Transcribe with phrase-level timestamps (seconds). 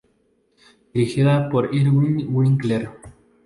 [0.95, 2.89] Dirigida por Irwin Winkler.